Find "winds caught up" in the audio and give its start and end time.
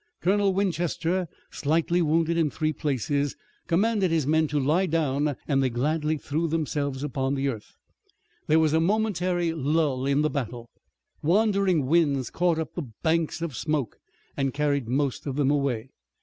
11.85-12.73